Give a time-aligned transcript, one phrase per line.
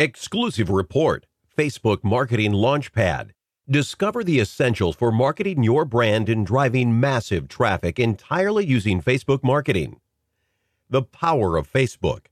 [0.00, 3.32] Exclusive report Facebook Marketing Launchpad.
[3.68, 10.00] Discover the essentials for marketing your brand and driving massive traffic entirely using Facebook marketing.
[10.88, 12.28] The power of Facebook.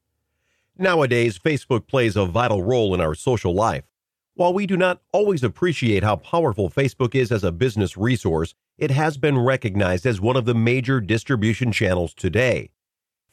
[0.79, 3.85] Nowadays, Facebook plays a vital role in our social life.
[4.33, 8.93] While we do not always appreciate how powerful Facebook is as a business resource, it
[8.93, 12.71] has been recognized as one of the major distribution channels today.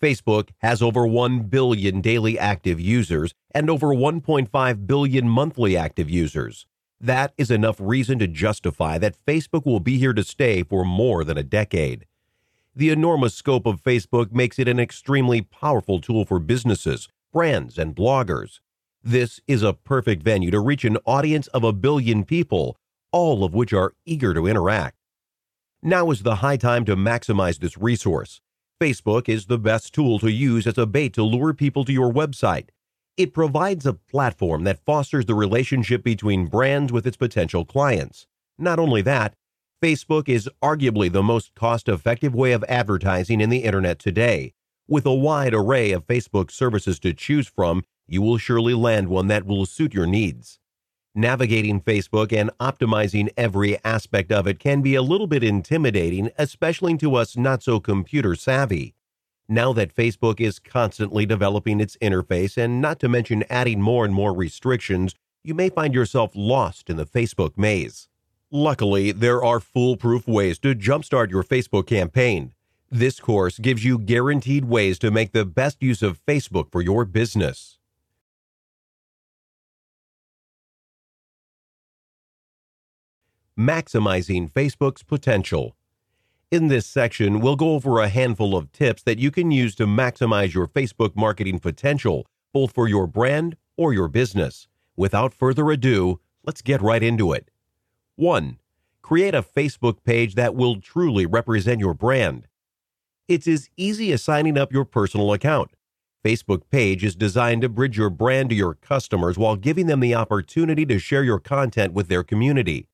[0.02, 6.66] Facebook has over 1 billion daily active users and over 1.5 billion monthly active users.
[7.00, 11.24] That is enough reason to justify that Facebook will be here to stay for more
[11.24, 12.06] than a decade.
[12.76, 17.96] The enormous scope of Facebook makes it an extremely powerful tool for businesses, brands, and
[17.96, 18.60] bloggers.
[19.04, 22.76] This is a perfect venue to reach an audience of a billion people,
[23.12, 24.98] all of which are eager to interact.
[25.82, 28.42] Now is the high time to maximize this resource.
[28.82, 32.12] Facebook is the best tool to use as a bait to lure people to your
[32.12, 32.68] website.
[33.16, 38.28] It provides a platform that fosters the relationship between brands with its potential clients.
[38.58, 39.34] Not only that,
[39.82, 44.54] Facebook is arguably the most cost effective way of advertising in the internet today.
[44.90, 49.28] With a wide array of Facebook services to choose from, you will surely land one
[49.28, 50.60] that will suit your needs.
[51.18, 56.98] Navigating Facebook and optimizing every aspect of it can be a little bit intimidating, especially
[56.98, 58.96] to us not so computer savvy.
[59.48, 64.14] Now that Facebook is constantly developing its interface and not to mention adding more and
[64.14, 68.10] more restrictions, you may find yourself lost in the Facebook maze.
[68.52, 72.54] Luckily, there are foolproof ways to jumpstart your Facebook campaign.
[72.92, 77.06] This course gives you guaranteed ways to make the best use of Facebook for your
[77.06, 77.75] business.
[83.58, 85.76] Maximizing Facebook's potential.
[86.52, 89.86] In this section, we'll go over a handful of tips that you can use to
[89.86, 94.68] maximize your Facebook marketing potential, both for your brand or your business.
[94.96, 97.50] Without further ado, let's get right into it.
[98.16, 98.60] 1.
[99.02, 102.48] Create a Facebook page that will truly represent your brand.
[103.28, 105.72] It's as easy as signing up your personal account.
[106.24, 110.16] Facebook page is designed to bridge your brand to your customers while giving them the
[110.16, 112.88] opportunity to share your content with their community.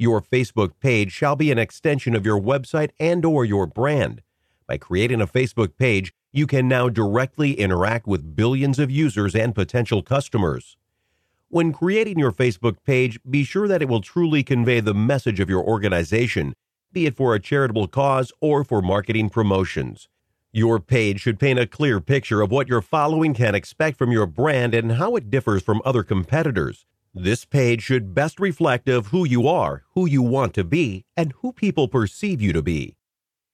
[0.00, 4.22] Your Facebook page shall be an extension of your website and or your brand.
[4.68, 9.56] By creating a Facebook page, you can now directly interact with billions of users and
[9.56, 10.76] potential customers.
[11.48, 15.50] When creating your Facebook page, be sure that it will truly convey the message of
[15.50, 16.54] your organization,
[16.92, 20.08] be it for a charitable cause or for marketing promotions.
[20.52, 24.26] Your page should paint a clear picture of what your following can expect from your
[24.26, 26.86] brand and how it differs from other competitors.
[27.14, 31.32] This page should best reflect of who you are, who you want to be, and
[31.38, 32.96] who people perceive you to be.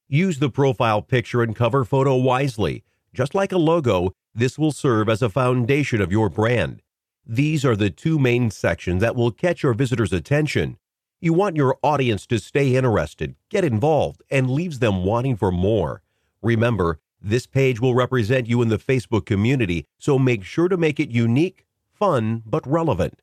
[0.09, 2.83] Use the profile picture and cover photo wisely.
[3.15, 6.83] Just like a logo, this will serve as a foundation of your brand.
[7.25, 10.77] These are the two main sections that will catch your visitors' attention.
[11.21, 16.03] You want your audience to stay interested, get involved, and leaves them wanting for more.
[16.43, 21.01] Remember, this page will represent you in the Facebook community, so make sure to make
[21.01, 23.23] it unique, fun, but relevant.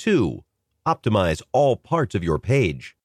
[0.00, 0.42] 2.
[0.88, 2.96] Optimize all parts of your page.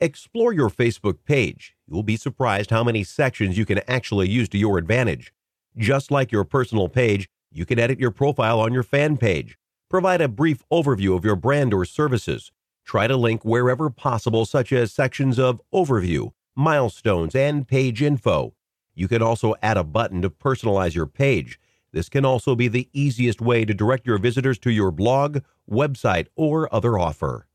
[0.00, 1.76] Explore your Facebook page.
[1.86, 5.30] You will be surprised how many sections you can actually use to your advantage.
[5.76, 9.58] Just like your personal page, you can edit your profile on your fan page.
[9.90, 12.50] Provide a brief overview of your brand or services.
[12.82, 18.54] Try to link wherever possible, such as sections of overview, milestones, and page info.
[18.94, 21.60] You can also add a button to personalize your page.
[21.92, 26.26] This can also be the easiest way to direct your visitors to your blog, website,
[26.34, 27.46] or other offer.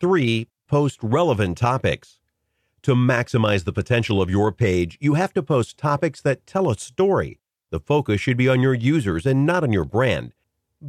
[0.00, 0.48] 3.
[0.66, 2.18] Post relevant topics.
[2.82, 6.76] To maximize the potential of your page, you have to post topics that tell a
[6.78, 7.38] story.
[7.70, 10.32] The focus should be on your users and not on your brand.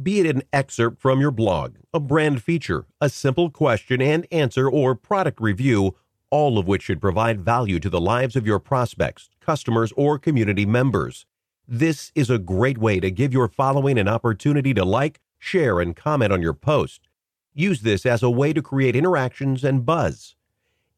[0.02, 4.68] Be it an excerpt from your blog, a brand feature, a simple question and answer,
[4.68, 5.94] or product review,
[6.30, 10.66] all of which should provide value to the lives of your prospects, customers, or community
[10.66, 11.26] members.
[11.66, 15.96] This is a great way to give your following an opportunity to like, share, and
[15.96, 17.08] comment on your post.
[17.54, 20.36] Use this as a way to create interactions and buzz.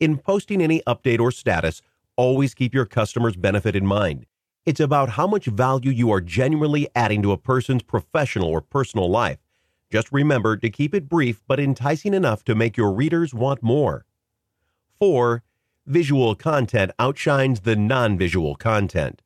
[0.01, 1.83] In posting any update or status,
[2.17, 4.27] always keep your customer's benefit in mind.
[4.65, 9.09] It's about how much value you are genuinely adding to a person's professional or personal
[9.09, 9.39] life.
[9.93, 14.05] Just remember to keep it brief but enticing enough to make your readers want more.
[14.99, 15.45] 4.
[15.87, 19.23] Visual content outshines the non visual content.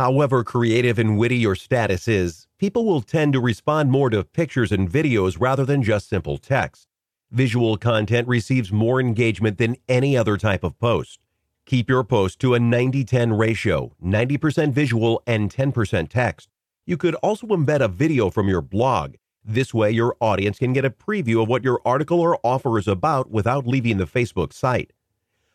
[0.00, 4.72] However creative and witty your status is, people will tend to respond more to pictures
[4.72, 6.88] and videos rather than just simple text.
[7.30, 11.20] Visual content receives more engagement than any other type of post.
[11.66, 16.48] Keep your post to a 90 10 ratio, 90% visual and 10% text.
[16.86, 19.16] You could also embed a video from your blog.
[19.44, 22.88] This way, your audience can get a preview of what your article or offer is
[22.88, 24.94] about without leaving the Facebook site.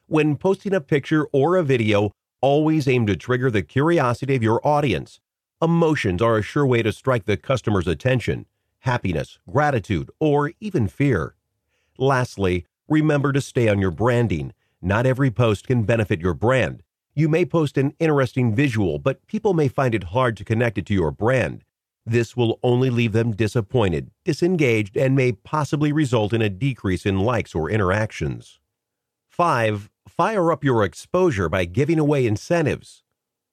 [0.06, 2.12] When posting a picture or a video,
[2.42, 5.20] always aim to trigger the curiosity of your audience.
[5.62, 8.46] Emotions are a sure way to strike the customer's attention
[8.80, 11.36] happiness, gratitude, or even fear.
[11.98, 14.54] Lastly, remember to stay on your branding.
[14.80, 16.84] Not every post can benefit your brand.
[17.16, 20.86] You may post an interesting visual, but people may find it hard to connect it
[20.88, 21.64] to your brand.
[22.06, 27.20] This will only leave them disappointed, disengaged, and may possibly result in a decrease in
[27.20, 28.60] likes or interactions.
[29.30, 29.90] 5.
[30.08, 33.04] Fire up your exposure by giving away incentives.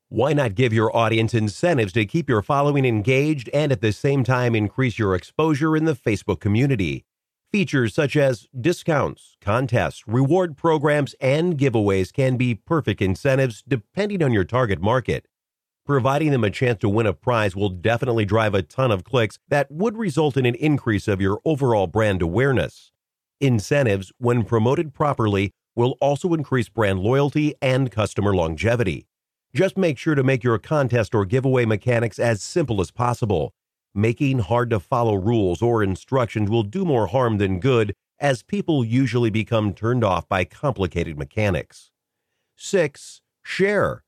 [0.09, 4.23] Why not give your audience incentives to keep your following engaged and at the same
[4.23, 7.05] time increase your exposure in the Facebook community?
[7.51, 14.33] Features such as discounts, contests, reward programs, and giveaways can be perfect incentives depending on
[14.33, 15.27] your target market.
[15.85, 19.39] Providing them a chance to win a prize will definitely drive a ton of clicks
[19.49, 22.93] that would result in an increase of your overall brand awareness.
[23.41, 29.07] Incentives, when promoted properly, will also increase brand loyalty and customer longevity.
[29.55, 33.53] Just make sure to make your contest or giveaway mechanics as simple as possible.
[33.95, 38.85] Making hard to follow rules or instructions will do more harm than good, as people
[38.85, 41.91] usually become turned off by complicated mechanics.
[42.57, 43.21] 6.
[43.43, 44.05] Share.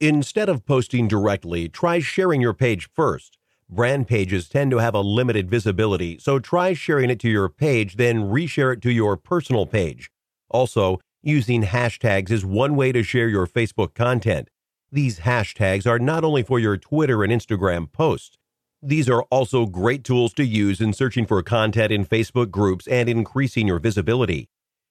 [0.00, 3.36] Instead of posting directly, try sharing your page first.
[3.68, 7.96] Brand pages tend to have a limited visibility, so try sharing it to your page,
[7.96, 10.10] then reshare it to your personal page.
[10.54, 14.48] Also, using hashtags is one way to share your Facebook content.
[14.92, 18.38] These hashtags are not only for your Twitter and Instagram posts.
[18.80, 23.08] These are also great tools to use in searching for content in Facebook groups and
[23.08, 24.48] increasing your visibility.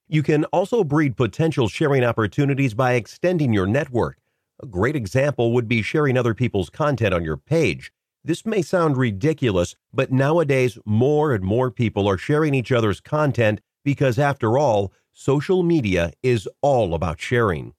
[0.09, 4.17] You can also breed potential sharing opportunities by extending your network.
[4.61, 7.93] A great example would be sharing other people's content on your page.
[8.25, 13.61] This may sound ridiculous, but nowadays more and more people are sharing each other's content
[13.85, 17.73] because, after all, social media is all about sharing.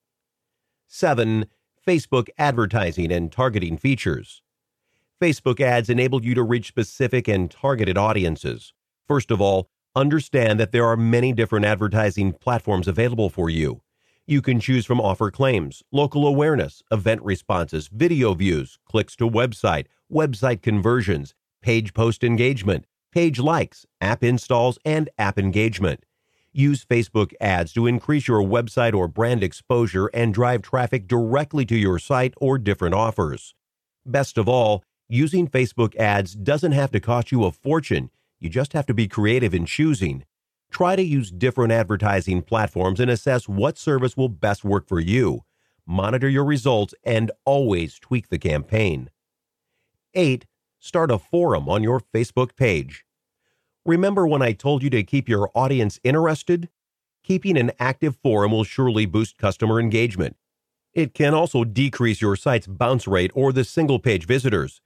[0.87, 1.47] 7.
[1.87, 4.41] Facebook advertising and targeting features.
[5.21, 8.73] Facebook ads enable you to reach specific and targeted audiences.
[9.07, 13.83] First of all, understand that there are many different advertising platforms available for you.
[14.27, 19.87] You can choose from offer claims, local awareness, event responses, video views, clicks to website,
[20.11, 26.05] website conversions, page post engagement, page likes, app installs, and app engagement.
[26.57, 31.77] Use Facebook ads to increase your website or brand exposure and drive traffic directly to
[31.77, 33.57] your site or different offers.
[34.07, 38.09] Best of all, using Facebook ads doesn't have to cost you a fortune.
[38.39, 40.27] You just have to be creative in choosing.
[40.71, 45.41] Try to use different advertising platforms and assess what service will best work for you.
[45.85, 49.11] Monitor your results and always tweak the campaign.
[50.15, 50.47] 8.
[50.79, 53.05] Start a forum on your Facebook page.
[53.87, 56.71] Remember when I told you to keep your audience interested?
[57.23, 60.37] Keeping an active forum will surely boost customer engagement.
[60.95, 64.81] It can also decrease your site's bounce rate or the single page visitors.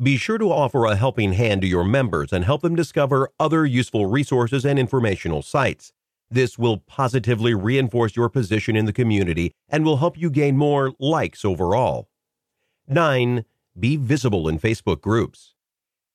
[0.00, 3.64] Be sure to offer a helping hand to your members and help them discover other
[3.64, 5.92] useful resources and informational sites.
[6.28, 10.94] This will positively reinforce your position in the community and will help you gain more
[10.98, 12.08] likes overall.
[12.88, 13.44] 9.
[13.78, 15.54] Be visible in Facebook groups.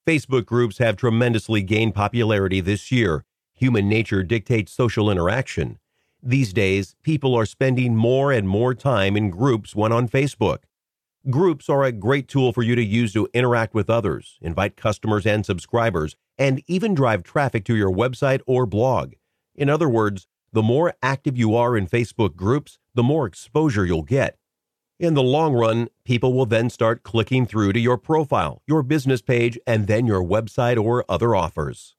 [0.08, 3.26] Facebook groups have tremendously gained popularity this year.
[3.56, 5.80] Human nature dictates social interaction.
[6.24, 10.60] These days, people are spending more and more time in groups when on Facebook.
[11.30, 15.26] Groups are a great tool for you to use to interact with others, invite customers
[15.26, 19.12] and subscribers, and even drive traffic to your website or blog.
[19.56, 24.04] In other words, the more active you are in Facebook groups, the more exposure you'll
[24.04, 24.38] get.
[25.00, 29.22] In the long run, people will then start clicking through to your profile, your business
[29.22, 31.96] page, and then your website or other offers.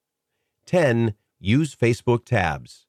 [0.66, 1.14] 10.
[1.38, 2.86] Use Facebook tabs.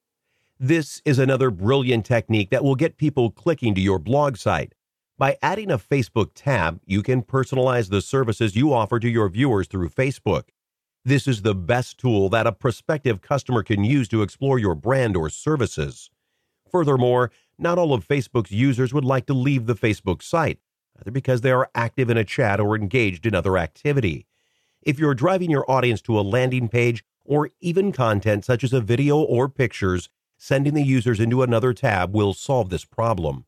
[0.60, 4.74] This is another brilliant technique that will get people clicking to your blog site.
[5.20, 9.68] By adding a Facebook tab, you can personalize the services you offer to your viewers
[9.68, 10.46] through Facebook.
[11.06, 15.16] This is the best tool that a prospective customer can use to explore your brand
[15.16, 16.10] or services.
[16.72, 20.60] Furthermore, not all of Facebook's users would like to leave the Facebook site,
[21.00, 24.26] either because they are active in a chat or engaged in other activity.
[24.82, 28.82] If you're driving your audience to a landing page or even content such as a
[28.82, 33.46] video or pictures, sending the users into another tab will solve this problem.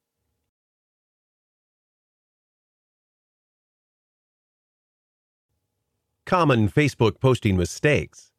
[6.25, 8.32] Common Facebook posting mistakes.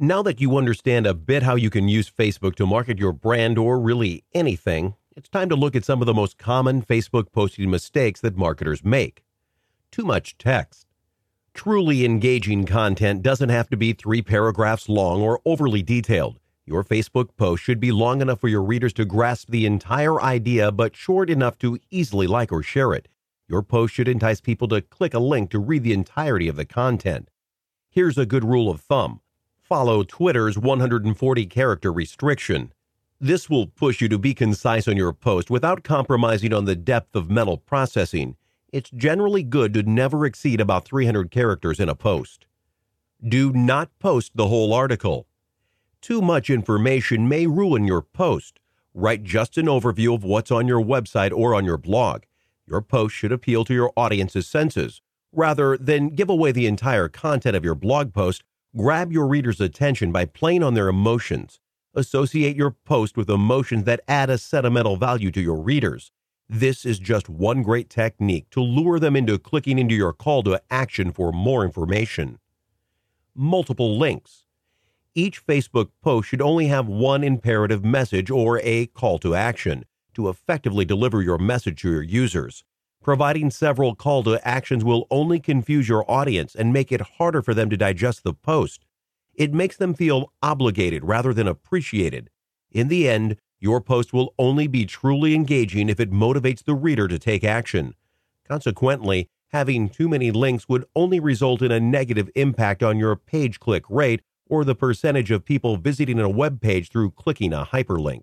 [0.00, 3.58] Now that you understand a bit how you can use Facebook to market your brand
[3.58, 7.68] or really anything, it's time to look at some of the most common Facebook posting
[7.68, 9.24] mistakes that marketers make.
[9.90, 10.86] Too much text.
[11.54, 16.38] Truly engaging content doesn't have to be three paragraphs long or overly detailed.
[16.66, 20.70] Your Facebook post should be long enough for your readers to grasp the entire idea,
[20.70, 23.08] but short enough to easily like or share it.
[23.48, 26.64] Your post should entice people to click a link to read the entirety of the
[26.64, 27.28] content.
[27.90, 29.20] Here's a good rule of thumb
[29.62, 32.72] follow Twitter's 140 character restriction.
[33.20, 37.16] This will push you to be concise on your post without compromising on the depth
[37.16, 38.36] of mental processing.
[38.72, 42.46] It's generally good to never exceed about 300 characters in a post.
[43.26, 45.26] Do not post the whole article.
[46.00, 48.60] Too much information may ruin your post.
[48.94, 52.22] Write just an overview of what's on your website or on your blog.
[52.68, 55.02] Your post should appeal to your audience's senses.
[55.32, 58.44] Rather than give away the entire content of your blog post,
[58.76, 61.58] grab your reader's attention by playing on their emotions.
[61.98, 66.12] Associate your post with emotions that add a sentimental value to your readers.
[66.48, 70.62] This is just one great technique to lure them into clicking into your call to
[70.70, 72.38] action for more information.
[73.34, 74.44] Multiple links.
[75.16, 80.28] Each Facebook post should only have one imperative message or a call to action to
[80.28, 82.62] effectively deliver your message to your users.
[83.02, 87.54] Providing several call to actions will only confuse your audience and make it harder for
[87.54, 88.84] them to digest the post.
[89.38, 92.28] It makes them feel obligated rather than appreciated.
[92.72, 97.06] In the end, your post will only be truly engaging if it motivates the reader
[97.06, 97.94] to take action.
[98.46, 103.60] Consequently, having too many links would only result in a negative impact on your page
[103.60, 108.22] click rate or the percentage of people visiting a web page through clicking a hyperlink.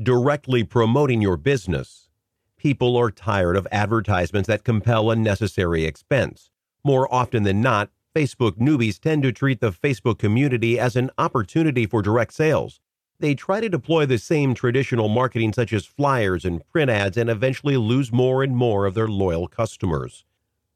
[0.00, 2.10] Directly promoting your business.
[2.58, 6.50] People are tired of advertisements that compel unnecessary expense.
[6.84, 11.84] More often than not, Facebook newbies tend to treat the Facebook community as an opportunity
[11.84, 12.80] for direct sales.
[13.20, 17.28] They try to deploy the same traditional marketing, such as flyers and print ads, and
[17.28, 20.24] eventually lose more and more of their loyal customers.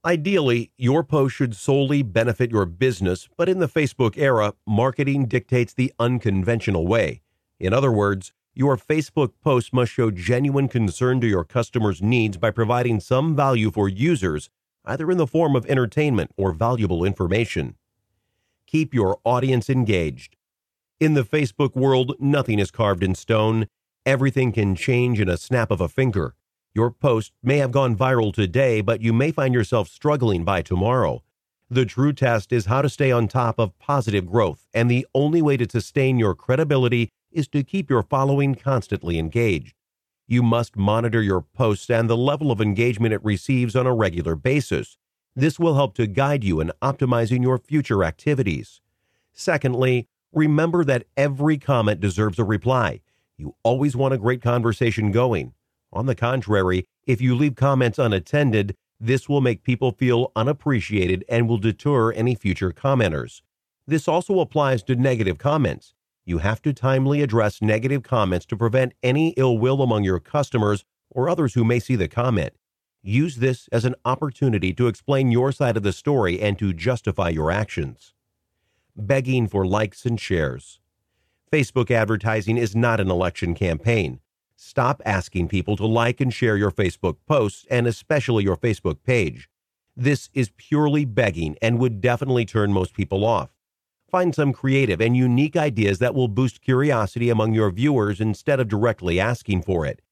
[0.05, 5.73] Ideally, your post should solely benefit your business, but in the Facebook era, marketing dictates
[5.73, 7.23] the unconventional way.
[7.59, 12.51] In other words, your Facebook post must show genuine concern to your customers' needs by
[12.51, 14.51] providing some value for users,
[14.91, 17.77] either in the form of entertainment or valuable information.
[18.67, 20.37] Keep your audience engaged.
[20.99, 23.69] In the Facebook world, nothing is carved in stone.
[24.05, 26.35] Everything can change in a snap of a finger.
[26.75, 31.23] Your post may have gone viral today, but you may find yourself struggling by tomorrow.
[31.71, 35.41] The true test is how to stay on top of positive growth, and the only
[35.41, 39.80] way to sustain your credibility is to keep your following constantly engaged.
[40.31, 44.37] You must monitor your posts and the level of engagement it receives on a regular
[44.37, 44.97] basis.
[45.35, 48.81] This will help to guide you in optimizing your future activities.
[49.33, 53.01] Secondly, remember that every comment deserves a reply.
[53.39, 55.53] You always want a great conversation going.
[55.93, 61.49] On the contrary, if you leave comments unattended, this will make people feel unappreciated and
[61.49, 63.43] will deter any future commenters.
[63.85, 65.93] This also applies to negative comments.
[66.25, 70.85] You have to timely address negative comments to prevent any ill will among your customers
[71.11, 72.55] or others who may see the comment.
[73.03, 77.31] Use this as an opportunity to explain your side of the story and to justify
[77.31, 78.13] your actions.
[78.95, 80.81] Begging for likes and shares.
[81.51, 84.21] Facebook advertising is not an election campaign.
[84.55, 89.49] Stop asking people to like and share your Facebook posts and especially your Facebook page.
[89.97, 93.49] This is purely begging and would definitely turn most people off.
[94.11, 98.67] Find some creative and unique ideas that will boost curiosity among your viewers instead of
[98.67, 100.03] directly asking for it.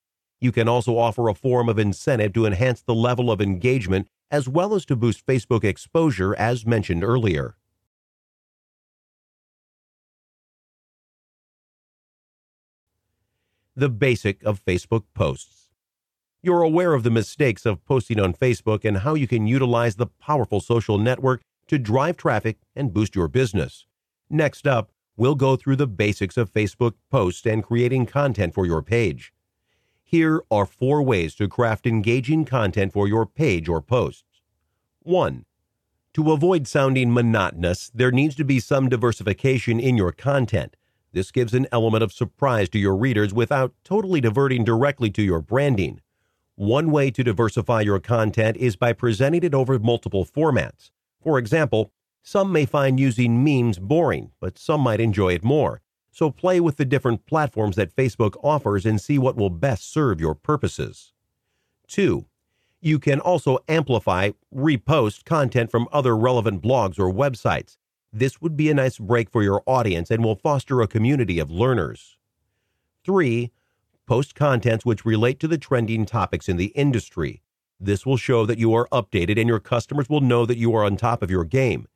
[0.41, 4.49] You can also offer a form of incentive to enhance the level of engagement as
[4.49, 7.57] well as to boost Facebook exposure, as mentioned earlier.
[13.79, 15.69] the basic of Facebook posts.
[16.43, 20.09] You're aware of the mistakes of posting on Facebook and how you can utilize the
[20.09, 23.88] powerful social network to drive traffic and boost your business.
[24.31, 28.83] Next up, we'll go through the basics of Facebook posts and creating content for your
[28.83, 29.33] page.
[30.03, 34.43] Here are four ways to craft engaging content for your page or posts.
[35.03, 35.45] 1.
[36.15, 40.77] To avoid sounding monotonous, there needs to be some diversification in your content.
[41.13, 45.41] This gives an element of surprise to your readers without totally diverting directly to your
[45.41, 46.01] branding.
[46.55, 50.91] One way to diversify your content is by presenting it over multiple formats.
[51.23, 51.93] For example,
[52.29, 55.81] some may find using memes boring, but some might enjoy it more.
[56.11, 60.21] So play with the different platforms that Facebook offers and see what will best serve
[60.21, 61.15] your purposes.
[61.87, 62.27] 2.
[62.83, 67.79] You can also amplify, repost content from other relevant blogs or websites.
[68.13, 71.51] This would be a nice break for your audience and will foster a community of
[71.51, 72.19] learners.
[73.07, 73.51] 3.
[74.07, 77.41] Post contents which relate to the trending topics in the industry.
[77.81, 80.85] This will show that you are updated and your customers will know that you are
[80.85, 81.89] on top of your game.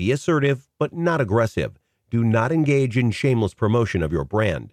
[0.00, 1.78] Be assertive, but not aggressive.
[2.08, 4.72] Do not engage in shameless promotion of your brand.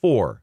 [0.00, 0.40] 4.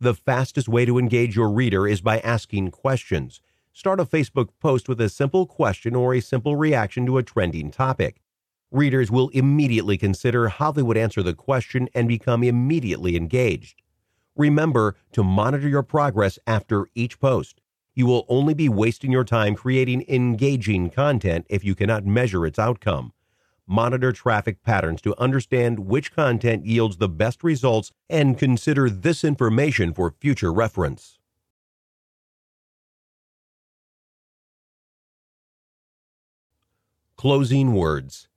[0.00, 3.42] The fastest way to engage your reader is by asking questions.
[3.74, 7.70] Start a Facebook post with a simple question or a simple reaction to a trending
[7.70, 8.22] topic.
[8.70, 13.82] Readers will immediately consider how they would answer the question and become immediately engaged.
[14.36, 17.60] Remember to monitor your progress after each post.
[17.94, 22.58] You will only be wasting your time creating engaging content if you cannot measure its
[22.58, 23.12] outcome.
[23.70, 29.92] Monitor traffic patterns to understand which content yields the best results and consider this information
[29.92, 31.18] for future reference.
[37.18, 38.28] Closing words.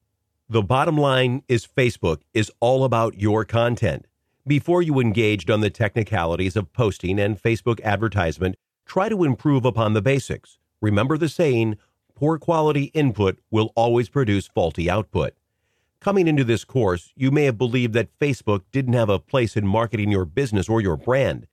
[0.50, 4.08] The bottom line is Facebook is all about your content.
[4.46, 9.94] Before you engaged on the technicalities of posting and Facebook advertisement, try to improve upon
[9.94, 10.58] the basics.
[10.82, 11.78] Remember the saying,
[12.22, 15.34] poor quality input will always produce faulty output.
[16.00, 19.66] Coming into this course, you may have believed that Facebook didn't have a place in
[19.66, 21.48] marketing your business or your brand.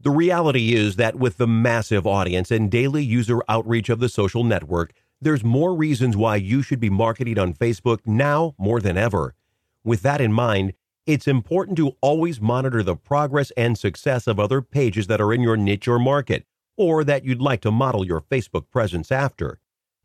[0.00, 4.44] The reality is that with the massive audience and daily user outreach of the social
[4.44, 9.34] network, there's more reasons why you should be marketing on Facebook now more than ever.
[9.82, 10.74] With that in mind,
[11.04, 15.40] it's important to always monitor the progress and success of other pages that are in
[15.40, 19.58] your niche or market, or that you'd like to model your Facebook presence after.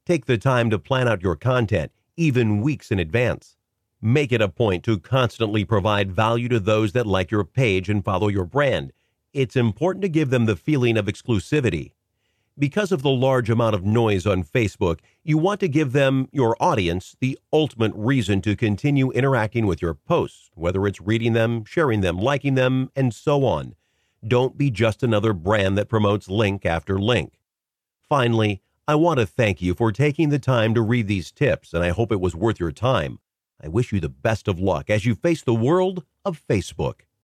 [0.08, 3.58] Take the time to plan out your content, even weeks in advance.
[4.02, 8.06] Make it a point to constantly provide value to those that like your page and
[8.06, 8.94] follow your brand.
[9.34, 11.92] It's important to give them the feeling of exclusivity.
[12.58, 16.56] Because of the large amount of noise on Facebook, you want to give them, your
[16.62, 22.00] audience, the ultimate reason to continue interacting with your posts, whether it's reading them, sharing
[22.00, 23.76] them, liking them, and so on.
[24.26, 27.42] Don't be just another brand that promotes link after link.
[28.08, 31.84] Finally, I want to thank you for taking the time to read these tips, and
[31.84, 33.20] I hope it was worth your time.
[33.62, 37.02] I wish you the best of luck as you face the world of Facebook.